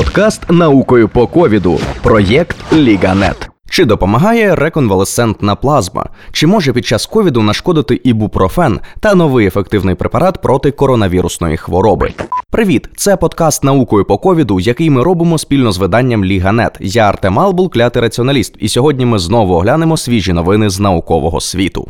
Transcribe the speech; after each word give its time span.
Подкаст 0.00 0.50
наукою 0.50 1.08
по 1.08 1.26
ковіду. 1.26 1.78
Проєкт 2.02 2.56
Ліганет. 2.72 3.48
Чи 3.70 3.84
допомагає 3.84 4.54
реконвалесцентна 4.54 5.54
плазма? 5.54 6.06
Чи 6.32 6.46
може 6.46 6.72
під 6.72 6.86
час 6.86 7.06
ковіду 7.06 7.42
нашкодити 7.42 8.00
ібупрофен 8.04 8.80
та 9.00 9.14
новий 9.14 9.46
ефективний 9.46 9.94
препарат 9.94 10.42
проти 10.42 10.70
коронавірусної 10.70 11.56
хвороби? 11.56 12.12
Привіт! 12.50 12.88
Це 12.96 13.16
подкаст 13.16 13.64
наукою 13.64 14.04
по 14.04 14.18
ковіду, 14.18 14.60
який 14.60 14.90
ми 14.90 15.02
робимо 15.02 15.38
спільно 15.38 15.72
з 15.72 15.78
виданням 15.78 16.24
Ліганет. 16.24 16.76
Я 16.80 17.08
Артем 17.08 17.38
Албул, 17.38 17.70
клятий 17.70 18.02
раціоналіст, 18.02 18.54
і 18.58 18.68
сьогодні 18.68 19.06
ми 19.06 19.18
знову 19.18 19.54
оглянемо 19.54 19.96
свіжі 19.96 20.32
новини 20.32 20.70
з 20.70 20.80
наукового 20.80 21.40
світу. 21.40 21.88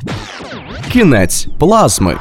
Кінець 0.92 1.46
плазми. 1.58 2.16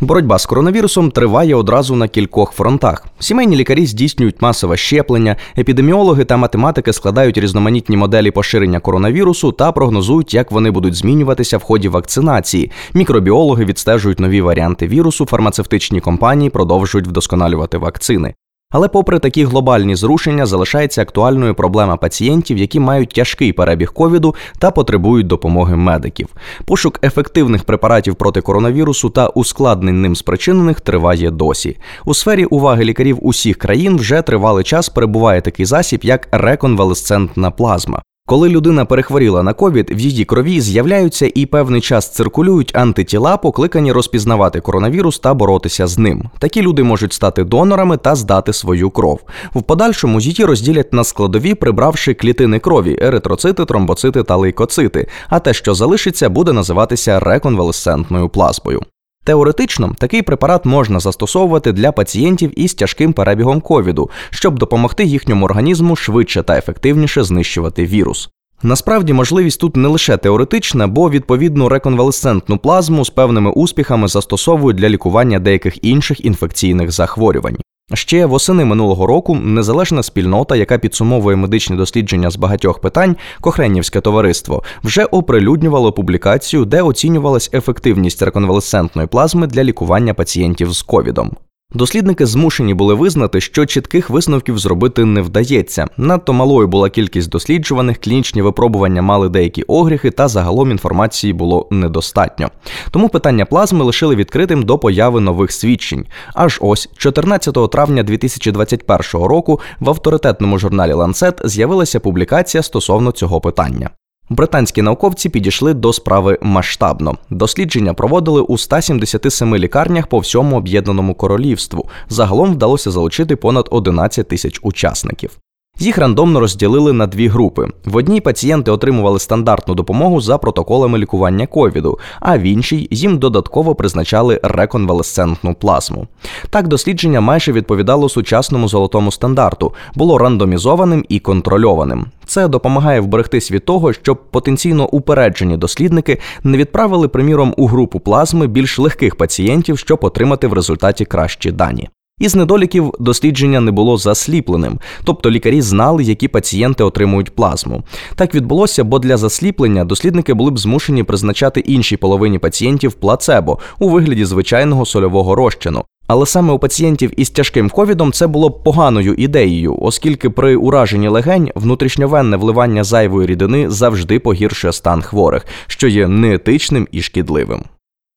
Боротьба 0.00 0.38
з 0.38 0.46
коронавірусом 0.46 1.10
триває 1.10 1.54
одразу 1.54 1.96
на 1.96 2.08
кількох 2.08 2.52
фронтах. 2.52 3.06
Сімейні 3.18 3.56
лікарі 3.56 3.86
здійснюють 3.86 4.42
масове 4.42 4.76
щеплення, 4.76 5.36
епідеміологи 5.58 6.24
та 6.24 6.36
математики 6.36 6.92
складають 6.92 7.38
різноманітні 7.38 7.96
моделі 7.96 8.30
поширення 8.30 8.80
коронавірусу 8.80 9.52
та 9.52 9.72
прогнозують, 9.72 10.34
як 10.34 10.52
вони 10.52 10.70
будуть 10.70 10.94
змінюватися 10.94 11.58
в 11.58 11.62
ході 11.62 11.88
вакцинації. 11.88 12.70
Мікробіологи 12.94 13.64
відстежують 13.64 14.20
нові 14.20 14.40
варіанти 14.40 14.88
вірусу, 14.88 15.26
фармацевтичні 15.26 16.00
компанії 16.00 16.50
продовжують 16.50 17.06
вдосконалювати 17.06 17.78
вакцини. 17.78 18.34
Але, 18.70 18.88
попри 18.88 19.18
такі 19.18 19.44
глобальні 19.44 19.96
зрушення, 19.96 20.46
залишається 20.46 21.02
актуальною 21.02 21.54
проблема 21.54 21.96
пацієнтів, 21.96 22.58
які 22.58 22.80
мають 22.80 23.10
тяжкий 23.10 23.52
перебіг 23.52 23.92
ковіду 23.92 24.34
та 24.58 24.70
потребують 24.70 25.26
допомоги 25.26 25.76
медиків. 25.76 26.28
Пошук 26.64 27.00
ефективних 27.02 27.64
препаратів 27.64 28.14
проти 28.14 28.40
коронавірусу 28.40 29.10
та 29.10 29.28
ускладнень 29.28 30.02
ним 30.02 30.16
спричинених 30.16 30.80
триває 30.80 31.30
досі. 31.30 31.76
У 32.04 32.14
сфері 32.14 32.44
уваги 32.44 32.84
лікарів 32.84 33.18
усіх 33.20 33.56
країн 33.56 33.96
вже 33.96 34.22
тривалий 34.22 34.64
час 34.64 34.88
перебуває 34.88 35.40
такий 35.40 35.66
засіб, 35.66 36.00
як 36.04 36.28
реконвалесцентна 36.32 37.50
плазма. 37.50 38.02
Коли 38.28 38.48
людина 38.48 38.84
перехворіла 38.84 39.42
на 39.42 39.52
ковід, 39.52 39.90
в 39.90 39.98
її 39.98 40.24
крові 40.24 40.60
з'являються 40.60 41.30
і 41.34 41.46
певний 41.46 41.80
час 41.80 42.12
циркулюють 42.12 42.76
антитіла, 42.76 43.36
покликані 43.36 43.92
розпізнавати 43.92 44.60
коронавірус 44.60 45.18
та 45.18 45.34
боротися 45.34 45.86
з 45.86 45.98
ним. 45.98 46.30
Такі 46.38 46.62
люди 46.62 46.82
можуть 46.82 47.12
стати 47.12 47.44
донорами 47.44 47.96
та 47.96 48.14
здати 48.14 48.52
свою 48.52 48.90
кров. 48.90 49.20
В 49.54 49.62
подальшому 49.62 50.20
її 50.20 50.44
розділять 50.44 50.92
на 50.92 51.04
складові, 51.04 51.54
прибравши 51.54 52.14
клітини 52.14 52.58
крові, 52.58 52.98
еритроцити, 53.00 53.64
тромбоцити 53.64 54.22
та 54.22 54.36
лейкоцити. 54.36 55.08
А 55.28 55.38
те, 55.38 55.54
що 55.54 55.74
залишиться, 55.74 56.28
буде 56.28 56.52
називатися 56.52 57.20
реконвалесцентною 57.20 58.28
плазмою. 58.28 58.82
Теоретично 59.28 59.94
такий 59.98 60.22
препарат 60.22 60.64
можна 60.64 61.00
застосовувати 61.00 61.72
для 61.72 61.92
пацієнтів 61.92 62.60
із 62.60 62.74
тяжким 62.74 63.12
перебігом 63.12 63.60
ковіду, 63.60 64.10
щоб 64.30 64.58
допомогти 64.58 65.04
їхньому 65.04 65.44
організму 65.44 65.96
швидше 65.96 66.42
та 66.42 66.58
ефективніше 66.58 67.24
знищувати 67.24 67.86
вірус. 67.86 68.28
Насправді 68.62 69.12
можливість 69.12 69.60
тут 69.60 69.76
не 69.76 69.88
лише 69.88 70.16
теоретична, 70.16 70.86
бо 70.86 71.10
відповідну 71.10 71.68
реконвалесцентну 71.68 72.58
плазму 72.58 73.04
з 73.04 73.10
певними 73.10 73.50
успіхами 73.50 74.08
застосовують 74.08 74.76
для 74.76 74.88
лікування 74.88 75.38
деяких 75.38 75.84
інших 75.84 76.24
інфекційних 76.24 76.92
захворювань. 76.92 77.56
Ще 77.94 78.26
восени 78.26 78.64
минулого 78.64 79.06
року 79.06 79.34
незалежна 79.34 80.02
спільнота, 80.02 80.56
яка 80.56 80.78
підсумовує 80.78 81.36
медичні 81.36 81.76
дослідження 81.76 82.30
з 82.30 82.36
багатьох 82.36 82.80
питань, 82.80 83.16
Кохренівське 83.40 84.00
товариство, 84.00 84.62
вже 84.84 85.04
оприлюднювало 85.04 85.92
публікацію, 85.92 86.64
де 86.64 86.82
оцінювалась 86.82 87.50
ефективність 87.52 88.22
реконвалесцентної 88.22 89.08
плазми 89.08 89.46
для 89.46 89.64
лікування 89.64 90.14
пацієнтів 90.14 90.72
з 90.72 90.82
ковідом. 90.82 91.36
Дослідники 91.74 92.26
змушені 92.26 92.74
були 92.74 92.94
визнати, 92.94 93.40
що 93.40 93.66
чітких 93.66 94.10
висновків 94.10 94.58
зробити 94.58 95.04
не 95.04 95.22
вдається. 95.22 95.86
Надто 95.96 96.32
малою 96.32 96.68
була 96.68 96.90
кількість 96.90 97.30
досліджуваних, 97.30 97.98
клінічні 97.98 98.42
випробування 98.42 99.02
мали 99.02 99.28
деякі 99.28 99.62
огріхи, 99.62 100.10
та 100.10 100.28
загалом 100.28 100.70
інформації 100.70 101.32
було 101.32 101.68
недостатньо. 101.70 102.50
Тому 102.90 103.08
питання 103.08 103.44
плазми 103.44 103.84
лишили 103.84 104.16
відкритим 104.16 104.62
до 104.62 104.78
появи 104.78 105.20
нових 105.20 105.52
свідчень. 105.52 106.06
Аж 106.34 106.58
ось 106.62 106.88
14 106.96 107.70
травня 107.70 108.02
2021 108.02 109.26
року 109.26 109.60
в 109.80 109.90
авторитетному 109.90 110.58
журналі 110.58 110.92
Lancet 110.92 111.48
з'явилася 111.48 112.00
публікація 112.00 112.62
стосовно 112.62 113.12
цього 113.12 113.40
питання. 113.40 113.90
Британські 114.30 114.82
науковці 114.82 115.28
підійшли 115.28 115.74
до 115.74 115.92
справи 115.92 116.38
масштабно. 116.42 117.14
Дослідження 117.30 117.94
проводили 117.94 118.40
у 118.40 118.58
177 118.58 119.56
лікарнях 119.56 120.06
по 120.06 120.18
всьому 120.18 120.56
об'єднаному 120.56 121.14
королівству. 121.14 121.88
Загалом 122.08 122.52
вдалося 122.52 122.90
залучити 122.90 123.36
понад 123.36 123.68
11 123.70 124.28
тисяч 124.28 124.60
учасників. 124.62 125.38
Їх 125.80 125.98
рандомно 125.98 126.40
розділили 126.40 126.92
на 126.92 127.06
дві 127.06 127.28
групи. 127.28 127.68
В 127.84 127.96
одній 127.96 128.20
пацієнти 128.20 128.70
отримували 128.70 129.18
стандартну 129.18 129.74
допомогу 129.74 130.20
за 130.20 130.38
протоколами 130.38 130.98
лікування 130.98 131.46
ковіду, 131.46 131.98
а 132.20 132.38
в 132.38 132.42
іншій 132.42 132.88
їм 132.90 133.18
додатково 133.18 133.74
призначали 133.74 134.40
реконвалесцентну 134.42 135.54
плазму. 135.54 136.06
Так, 136.50 136.68
дослідження 136.68 137.20
майже 137.20 137.52
відповідало 137.52 138.08
сучасному 138.08 138.68
золотому 138.68 139.12
стандарту, 139.12 139.72
було 139.94 140.18
рандомізованим 140.18 141.04
і 141.08 141.18
контрольованим. 141.18 142.06
Це 142.26 142.48
допомагає 142.48 143.00
вберегтись 143.00 143.50
від 143.50 143.64
того, 143.64 143.92
щоб 143.92 144.30
потенційно 144.30 144.88
упереджені 144.88 145.56
дослідники 145.56 146.18
не 146.44 146.58
відправили, 146.58 147.08
приміром, 147.08 147.54
у 147.56 147.66
групу 147.66 148.00
плазми 148.00 148.46
більш 148.46 148.78
легких 148.78 149.16
пацієнтів, 149.16 149.78
щоб 149.78 149.98
отримати 150.02 150.46
в 150.46 150.52
результаті 150.52 151.04
кращі 151.04 151.50
дані. 151.50 151.88
Із 152.18 152.34
недоліків 152.34 152.94
дослідження 152.98 153.60
не 153.60 153.70
було 153.70 153.96
засліпленим, 153.96 154.78
тобто 155.04 155.30
лікарі 155.30 155.62
знали, 155.62 156.04
які 156.04 156.28
пацієнти 156.28 156.84
отримують 156.84 157.34
плазму. 157.34 157.82
Так 158.14 158.34
відбулося, 158.34 158.84
бо 158.84 158.98
для 158.98 159.16
засліплення 159.16 159.84
дослідники 159.84 160.34
були 160.34 160.50
б 160.50 160.58
змушені 160.58 161.02
призначати 161.02 161.60
іншій 161.60 161.96
половині 161.96 162.38
пацієнтів 162.38 162.92
плацебо 162.92 163.58
у 163.78 163.88
вигляді 163.88 164.24
звичайного 164.24 164.86
сольового 164.86 165.34
розчину. 165.34 165.84
Але 166.06 166.26
саме 166.26 166.52
у 166.52 166.58
пацієнтів 166.58 167.20
із 167.20 167.30
тяжким 167.30 167.70
ковідом 167.70 168.12
це 168.12 168.26
було 168.26 168.50
поганою 168.50 169.14
ідеєю, 169.14 169.76
оскільки 169.80 170.30
при 170.30 170.56
ураженні 170.56 171.08
легень 171.08 171.50
внутрішньовенне 171.54 172.36
вливання 172.36 172.84
зайвої 172.84 173.26
рідини 173.26 173.70
завжди 173.70 174.18
погіршує 174.18 174.72
стан 174.72 175.02
хворих, 175.02 175.46
що 175.66 175.88
є 175.88 176.08
неетичним 176.08 176.88
і 176.92 177.02
шкідливим. 177.02 177.64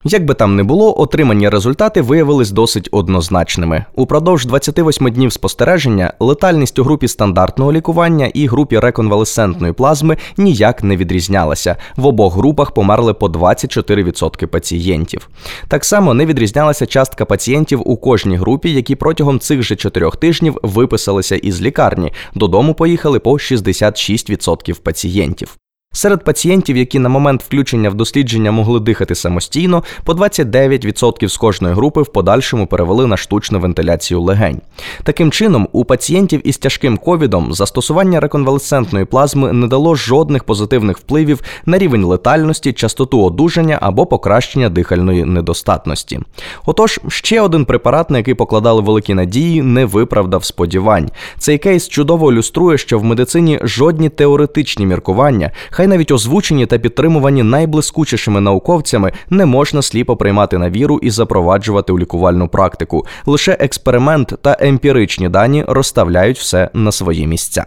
Як 0.03 0.25
би 0.25 0.33
там 0.33 0.55
не 0.55 0.63
було, 0.63 1.01
отримані 1.01 1.49
результати 1.49 2.01
виявились 2.01 2.51
досить 2.51 2.89
однозначними. 2.91 3.85
Упродовж 3.95 4.45
28 4.45 5.11
днів 5.11 5.33
спостереження 5.33 6.13
летальність 6.19 6.79
у 6.79 6.83
групі 6.83 7.07
стандартного 7.07 7.73
лікування 7.73 8.31
і 8.33 8.47
групі 8.47 8.79
реконвалесцентної 8.79 9.73
плазми 9.73 10.17
ніяк 10.37 10.83
не 10.83 10.97
відрізнялася. 10.97 11.75
В 11.95 12.05
обох 12.05 12.35
групах 12.35 12.71
померли 12.71 13.13
по 13.13 13.27
24% 13.27 14.45
пацієнтів. 14.45 15.29
Так 15.67 15.85
само 15.85 16.13
не 16.13 16.25
відрізнялася 16.25 16.85
частка 16.85 17.25
пацієнтів 17.25 17.81
у 17.85 17.97
кожній 17.97 18.37
групі, 18.37 18.71
які 18.71 18.95
протягом 18.95 19.39
цих 19.39 19.63
же 19.63 19.75
чотирьох 19.75 20.17
тижнів 20.17 20.57
виписалися 20.63 21.35
із 21.35 21.61
лікарні. 21.61 22.13
Додому 22.35 22.73
поїхали 22.73 23.19
по 23.19 23.31
66% 23.31 24.81
пацієнтів. 24.81 25.60
Серед 25.93 26.23
пацієнтів, 26.23 26.77
які 26.77 26.99
на 26.99 27.09
момент 27.09 27.43
включення 27.43 27.89
в 27.89 27.93
дослідження 27.93 28.51
могли 28.51 28.79
дихати 28.79 29.15
самостійно, 29.15 29.83
по 30.03 30.13
29% 30.13 31.27
з 31.29 31.37
кожної 31.37 31.75
групи 31.75 32.01
в 32.01 32.07
подальшому 32.07 32.67
перевели 32.67 33.07
на 33.07 33.17
штучну 33.17 33.59
вентиляцію 33.59 34.21
легень. 34.21 34.61
Таким 35.03 35.31
чином, 35.31 35.67
у 35.71 35.85
пацієнтів 35.85 36.47
із 36.47 36.57
тяжким 36.57 36.97
ковідом 36.97 37.53
застосування 37.53 38.19
реконвалесцентної 38.19 39.05
плазми 39.05 39.53
не 39.53 39.67
дало 39.67 39.95
жодних 39.95 40.43
позитивних 40.43 40.97
впливів 40.97 41.41
на 41.65 41.77
рівень 41.77 42.03
летальності, 42.03 42.73
частоту 42.73 43.23
одужання 43.23 43.77
або 43.81 44.05
покращення 44.05 44.69
дихальної 44.69 45.25
недостатності. 45.25 46.19
Отож, 46.65 46.99
ще 47.07 47.41
один 47.41 47.65
препарат, 47.65 48.09
на 48.09 48.17
який 48.17 48.33
покладали 48.33 48.81
великі 48.81 49.13
надії, 49.13 49.61
не 49.61 49.85
виправдав 49.85 50.45
сподівань. 50.45 51.09
Цей 51.39 51.57
кейс 51.57 51.89
чудово 51.89 52.31
ілюструє, 52.31 52.77
що 52.77 52.99
в 52.99 53.03
медицині 53.03 53.59
жодні 53.63 54.09
теоретичні 54.09 54.85
міркування 54.85 55.51
хай 55.81 55.87
навіть 55.87 56.11
озвучені 56.11 56.65
та 56.65 56.77
підтримувані 56.77 57.43
найблискучішими 57.43 58.41
науковцями, 58.41 59.11
не 59.29 59.45
можна 59.45 59.81
сліпо 59.81 60.17
приймати 60.17 60.57
на 60.57 60.69
віру 60.69 60.99
і 61.03 61.09
запроваджувати 61.09 61.93
у 61.93 61.99
лікувальну 61.99 62.47
практику. 62.47 63.05
Лише 63.25 63.51
експеримент 63.59 64.33
та 64.41 64.57
емпіричні 64.59 65.29
дані 65.29 65.65
розставляють 65.67 66.37
все 66.37 66.69
на 66.73 66.91
свої 66.91 67.27
місця. 67.27 67.65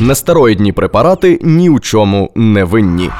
Нестероїдні 0.00 0.72
препарати 0.72 1.38
ні 1.42 1.70
у 1.70 1.80
чому 1.80 2.30
не 2.34 2.64
винні. 2.64 3.10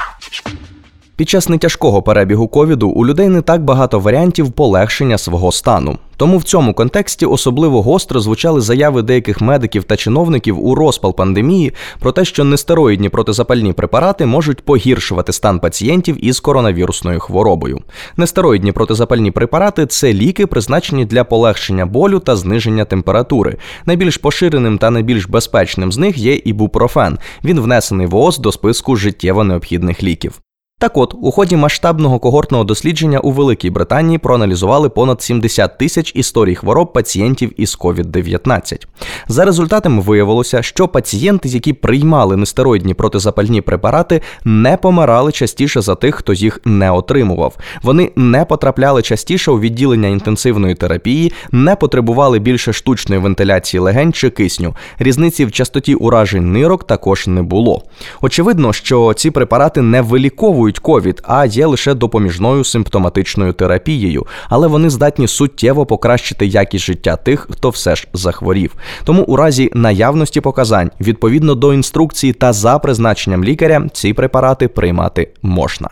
Під 1.18 1.28
час 1.28 1.48
нетяжкого 1.48 2.02
перебігу 2.02 2.48
ковіду 2.48 2.88
у 2.88 3.06
людей 3.06 3.28
не 3.28 3.42
так 3.42 3.64
багато 3.64 4.00
варіантів 4.00 4.52
полегшення 4.52 5.18
свого 5.18 5.52
стану. 5.52 5.98
Тому 6.16 6.38
в 6.38 6.42
цьому 6.42 6.74
контексті 6.74 7.26
особливо 7.26 7.82
гостро 7.82 8.20
звучали 8.20 8.60
заяви 8.60 9.02
деяких 9.02 9.40
медиків 9.40 9.84
та 9.84 9.96
чиновників 9.96 10.66
у 10.66 10.74
розпал 10.74 11.14
пандемії 11.14 11.72
про 11.98 12.12
те, 12.12 12.24
що 12.24 12.44
нестероїдні 12.44 13.08
протизапальні 13.08 13.72
препарати 13.72 14.26
можуть 14.26 14.64
погіршувати 14.64 15.32
стан 15.32 15.60
пацієнтів 15.60 16.24
із 16.24 16.40
коронавірусною 16.40 17.20
хворобою. 17.20 17.80
Нестероїдні 18.16 18.72
протизапальні 18.72 19.30
препарати 19.30 19.86
це 19.86 20.12
ліки, 20.12 20.46
призначені 20.46 21.04
для 21.04 21.24
полегшення 21.24 21.86
болю 21.86 22.18
та 22.18 22.36
зниження 22.36 22.84
температури. 22.84 23.56
Найбільш 23.86 24.16
поширеним 24.16 24.78
та 24.78 24.90
найбільш 24.90 25.26
безпечним 25.26 25.92
з 25.92 25.98
них 25.98 26.18
є 26.18 26.34
ібупрофен. 26.44 27.18
Він 27.44 27.60
внесений 27.60 28.06
в 28.06 28.14
ООС 28.14 28.38
до 28.38 28.52
списку 28.52 28.96
життєво 28.96 29.44
необхідних 29.44 30.02
ліків. 30.02 30.40
Так 30.80 30.96
от, 30.96 31.14
у 31.20 31.30
ході 31.30 31.56
масштабного 31.56 32.18
когортного 32.18 32.64
дослідження 32.64 33.18
у 33.18 33.30
Великій 33.30 33.70
Британії 33.70 34.18
проаналізували 34.18 34.88
понад 34.88 35.22
70 35.22 35.78
тисяч 35.78 36.12
історій 36.14 36.54
хвороб 36.54 36.92
пацієнтів 36.92 37.60
із 37.60 37.78
COVID-19. 37.78 38.86
За 39.28 39.44
результатами 39.44 40.02
виявилося, 40.02 40.62
що 40.62 40.88
пацієнти, 40.88 41.48
які 41.48 41.72
приймали 41.72 42.36
нестероїдні 42.36 42.94
протизапальні 42.94 43.60
препарати, 43.60 44.22
не 44.44 44.76
помирали 44.76 45.32
частіше 45.32 45.80
за 45.80 45.94
тих, 45.94 46.14
хто 46.14 46.32
їх 46.32 46.60
не 46.64 46.90
отримував. 46.90 47.56
Вони 47.82 48.12
не 48.16 48.44
потрапляли 48.44 49.02
частіше 49.02 49.50
у 49.50 49.60
відділення 49.60 50.08
інтенсивної 50.08 50.74
терапії, 50.74 51.32
не 51.52 51.76
потребували 51.76 52.38
більше 52.38 52.72
штучної 52.72 53.20
вентиляції 53.20 53.80
легень 53.80 54.12
чи 54.12 54.30
кисню. 54.30 54.74
Різниці 54.98 55.44
в 55.44 55.52
частоті 55.52 55.94
уражень 55.94 56.52
нирок 56.52 56.84
також 56.84 57.26
не 57.26 57.42
було. 57.42 57.82
Очевидно, 58.20 58.72
що 58.72 59.14
ці 59.14 59.30
препарати 59.30 59.82
не 59.82 60.00
виліковують 60.02 60.67
лікують 60.68 60.78
ковід, 60.78 61.20
а 61.24 61.46
є 61.46 61.66
лише 61.66 61.94
допоміжною 61.94 62.64
симптоматичною 62.64 63.52
терапією, 63.52 64.26
але 64.48 64.68
вони 64.68 64.90
здатні 64.90 65.28
суттєво 65.28 65.86
покращити 65.86 66.46
якість 66.46 66.84
життя 66.84 67.16
тих, 67.16 67.48
хто 67.50 67.70
все 67.70 67.96
ж 67.96 68.08
захворів. 68.12 68.74
Тому 69.04 69.22
у 69.22 69.36
разі 69.36 69.70
наявності 69.74 70.40
показань 70.40 70.90
відповідно 71.00 71.54
до 71.54 71.74
інструкції 71.74 72.32
та 72.32 72.52
за 72.52 72.78
призначенням 72.78 73.44
лікаря 73.44 73.86
ці 73.92 74.12
препарати 74.12 74.68
приймати 74.68 75.30
можна. 75.42 75.88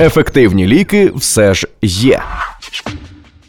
Ефективні 0.00 0.66
ліки 0.66 1.12
все 1.14 1.54
ж 1.54 1.68
є. 1.82 2.22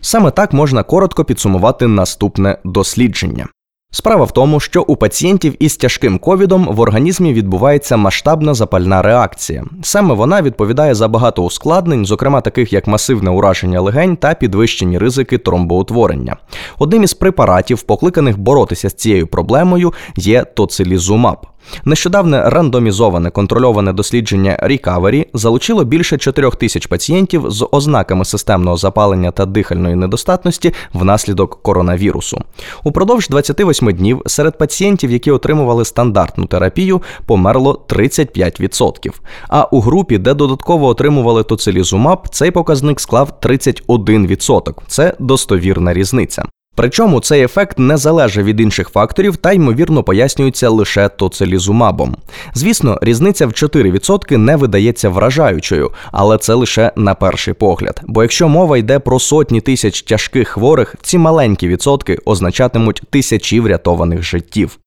Саме 0.01 0.31
так 0.31 0.53
можна 0.53 0.83
коротко 0.83 1.25
підсумувати 1.25 1.87
наступне 1.87 2.57
дослідження. 2.63 3.47
Справа 3.95 4.25
в 4.25 4.31
тому, 4.31 4.59
що 4.59 4.81
у 4.81 4.95
пацієнтів 4.95 5.55
із 5.59 5.77
тяжким 5.77 6.19
ковідом 6.19 6.67
в 6.71 6.79
організмі 6.79 7.33
відбувається 7.33 7.97
масштабна 7.97 8.53
запальна 8.53 9.01
реакція. 9.01 9.63
Саме 9.83 10.13
вона 10.13 10.41
відповідає 10.41 10.95
за 10.95 11.07
багато 11.07 11.43
ускладнень, 11.43 12.05
зокрема 12.05 12.41
таких 12.41 12.73
як 12.73 12.87
масивне 12.87 13.29
ураження 13.29 13.81
легень 13.81 14.15
та 14.15 14.33
підвищені 14.33 14.97
ризики 14.97 15.37
тромбоутворення. 15.37 16.35
Одним 16.79 17.03
із 17.03 17.13
препаратів, 17.13 17.81
покликаних 17.81 18.37
боротися 18.37 18.89
з 18.89 18.93
цією 18.93 19.27
проблемою, 19.27 19.93
є 20.15 20.43
тоцилізумаб. 20.43 21.37
Нещодавне 21.85 22.49
рандомізоване 22.49 23.29
контрольоване 23.29 23.93
дослідження 23.93 24.59
Recovery 24.63 25.25
залучило 25.33 25.83
більше 25.83 26.17
4 26.17 26.49
тисяч 26.49 26.85
пацієнтів 26.85 27.45
з 27.47 27.67
ознаками 27.71 28.25
системного 28.25 28.77
запалення 28.77 29.31
та 29.31 29.45
дихальної 29.45 29.95
недостатності 29.95 30.73
внаслідок 30.93 31.63
коронавірусу. 31.63 32.41
Упродовж 32.83 33.27
28 33.29 33.91
днів 33.91 34.21
серед 34.25 34.57
пацієнтів, 34.57 35.11
які 35.11 35.31
отримували 35.31 35.85
стандартну 35.85 36.45
терапію, 36.45 37.01
померло 37.25 37.85
35%. 37.89 39.11
А 39.47 39.63
у 39.63 39.81
групі, 39.81 40.17
де 40.17 40.33
додатково 40.33 40.87
отримували 40.87 41.43
тоцилізумаб, 41.43 42.27
цей 42.31 42.51
показник 42.51 42.99
склав 42.99 43.33
31%. 43.41 44.73
Це 44.87 45.13
достовірна 45.19 45.93
різниця. 45.93 46.45
Причому 46.75 47.19
цей 47.19 47.43
ефект 47.43 47.79
не 47.79 47.97
залежить 47.97 48.45
від 48.45 48.59
інших 48.59 48.89
факторів 48.89 49.37
та 49.37 49.51
ймовірно 49.51 50.03
пояснюється 50.03 50.69
лише 50.69 51.09
тоцелізумабом. 51.09 52.15
Звісно, 52.53 52.99
різниця 53.01 53.47
в 53.47 53.49
4% 53.49 54.37
не 54.37 54.55
видається 54.55 55.09
вражаючою, 55.09 55.91
але 56.11 56.37
це 56.37 56.53
лише 56.53 56.91
на 56.95 57.15
перший 57.15 57.53
погляд. 57.53 58.01
Бо 58.03 58.21
якщо 58.21 58.47
мова 58.49 58.77
йде 58.77 58.99
про 58.99 59.19
сотні 59.19 59.61
тисяч 59.61 60.01
тяжких 60.01 60.47
хворих, 60.47 60.95
ці 61.01 61.17
маленькі 61.17 61.67
відсотки 61.67 62.19
означатимуть 62.25 63.01
тисячі 63.09 63.59
врятованих 63.59 64.23
життів. 64.23 64.79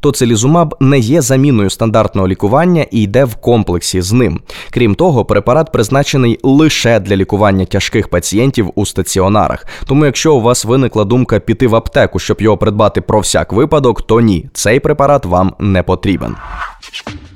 Тоцилізумаб 0.00 0.74
не 0.80 0.98
є 0.98 1.22
заміною 1.22 1.70
стандартного 1.70 2.28
лікування 2.28 2.86
і 2.90 3.02
йде 3.02 3.24
в 3.24 3.34
комплексі 3.34 4.00
з 4.00 4.12
ним. 4.12 4.40
Крім 4.70 4.94
того, 4.94 5.24
препарат 5.24 5.72
призначений 5.72 6.38
лише 6.42 7.00
для 7.00 7.16
лікування 7.16 7.64
тяжких 7.64 8.08
пацієнтів 8.08 8.70
у 8.74 8.86
стаціонарах. 8.86 9.66
Тому, 9.86 10.04
якщо 10.04 10.34
у 10.34 10.40
вас 10.40 10.64
виникла 10.64 11.04
думка 11.04 11.40
піти 11.40 11.66
в 11.66 11.74
аптеку, 11.74 12.18
щоб 12.18 12.40
його 12.40 12.56
придбати 12.56 13.00
про 13.00 13.20
всяк 13.20 13.52
випадок, 13.52 14.02
то 14.02 14.20
ні, 14.20 14.46
цей 14.52 14.80
препарат 14.80 15.24
вам 15.24 15.54
не 15.58 15.82
потрібен. 15.82 16.36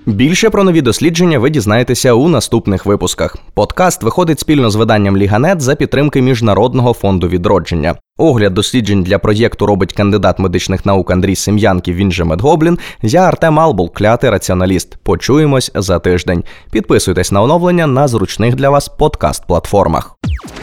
Більше 0.07 0.51
про 0.51 0.65
нові 0.65 0.83
дослідження 0.83 1.39
ви 1.39 1.51
дізнаєтеся 1.51 2.13
у 2.13 2.29
наступних 2.29 2.87
випусках. 2.87 3.37
Подкаст 3.55 4.03
виходить 4.03 4.41
спільно 4.41 4.71
з 4.71 4.77
виданням 4.77 5.17
Ліганет 5.17 5.61
за 5.61 5.75
підтримки 5.75 6.23
Міжнародного 6.23 6.93
фонду 6.93 7.29
відродження. 7.29 7.95
Огляд 8.19 8.55
досліджень 8.55 9.03
для 9.03 9.19
проєкту 9.19 9.67
робить 9.67 9.93
кандидат 9.93 10.39
медичних 10.39 10.87
наук 10.87 11.11
Андрій 11.11 11.37
Сем'янків, 11.37 11.95
він 11.97 12.13
же 12.13 12.25
Медгоблін. 12.25 12.79
Я 13.03 13.21
Артем 13.21 13.61
Албул, 13.61 13.93
клятий 13.93 14.31
раціоналіст. 14.31 14.97
Почуємось 15.03 15.71
за 15.75 15.99
тиждень. 15.99 16.45
Підписуйтесь 16.73 17.33
на 17.33 17.43
оновлення 17.43 17.87
на 17.87 18.09
зручних 18.09 18.55
для 18.55 18.71
вас 18.71 18.91
подкаст-платформах. 18.99 20.11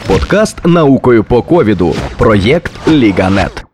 Подкаст 0.06 0.66
наукою 0.66 1.24
по 1.24 1.42
ковіду. 1.42 1.94
Проєкт 2.18 2.72
Ліганет. 2.88 3.64